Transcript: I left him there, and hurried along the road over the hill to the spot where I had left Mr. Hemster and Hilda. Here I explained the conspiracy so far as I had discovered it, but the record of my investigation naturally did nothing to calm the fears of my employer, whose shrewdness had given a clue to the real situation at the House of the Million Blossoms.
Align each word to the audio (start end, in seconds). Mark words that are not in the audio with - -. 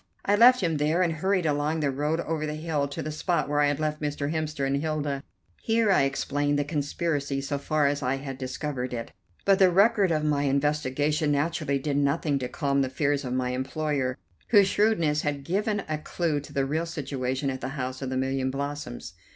I 0.25 0.35
left 0.35 0.61
him 0.61 0.77
there, 0.77 1.03
and 1.03 1.13
hurried 1.13 1.45
along 1.45 1.79
the 1.81 1.91
road 1.91 2.19
over 2.21 2.47
the 2.47 2.55
hill 2.55 2.87
to 2.87 3.03
the 3.03 3.11
spot 3.11 3.47
where 3.47 3.59
I 3.59 3.67
had 3.67 3.79
left 3.79 4.01
Mr. 4.01 4.33
Hemster 4.33 4.65
and 4.65 4.77
Hilda. 4.77 5.21
Here 5.61 5.91
I 5.91 6.05
explained 6.05 6.57
the 6.57 6.63
conspiracy 6.63 7.39
so 7.39 7.59
far 7.59 7.85
as 7.85 8.01
I 8.01 8.15
had 8.15 8.39
discovered 8.39 8.95
it, 8.95 9.11
but 9.45 9.59
the 9.59 9.69
record 9.69 10.09
of 10.11 10.23
my 10.23 10.45
investigation 10.45 11.31
naturally 11.33 11.77
did 11.77 11.97
nothing 11.97 12.39
to 12.39 12.49
calm 12.49 12.81
the 12.81 12.89
fears 12.89 13.23
of 13.23 13.33
my 13.33 13.51
employer, 13.51 14.17
whose 14.47 14.67
shrewdness 14.69 15.21
had 15.21 15.43
given 15.43 15.83
a 15.87 15.99
clue 15.99 16.39
to 16.39 16.51
the 16.51 16.65
real 16.65 16.87
situation 16.87 17.51
at 17.51 17.61
the 17.61 17.67
House 17.77 18.01
of 18.01 18.09
the 18.09 18.17
Million 18.17 18.49
Blossoms. 18.49 19.13